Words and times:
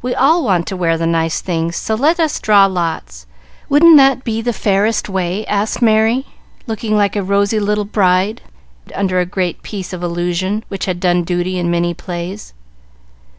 "We 0.00 0.14
all 0.14 0.42
want 0.42 0.66
to 0.68 0.76
wear 0.78 0.96
the 0.96 1.06
nice 1.06 1.42
things, 1.42 1.76
so 1.76 1.94
let 1.94 2.18
us 2.18 2.40
draw 2.40 2.64
lots. 2.64 3.26
Wouldn't 3.68 3.98
that 3.98 4.24
be 4.24 4.40
the 4.40 4.54
fairest 4.54 5.10
way?" 5.10 5.44
asked 5.44 5.82
Merry, 5.82 6.24
looking 6.66 6.96
like 6.96 7.16
a 7.16 7.22
rosy 7.22 7.60
little 7.60 7.84
bride, 7.84 8.40
under 8.94 9.20
a 9.20 9.26
great 9.26 9.62
piece 9.62 9.92
of 9.92 10.02
illusion, 10.02 10.64
which 10.68 10.86
had 10.86 11.00
done 11.00 11.22
duty 11.22 11.58
in 11.58 11.70
many 11.70 11.92
plays. 11.92 12.54